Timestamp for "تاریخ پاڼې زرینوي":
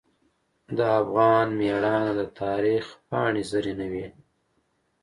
2.41-4.07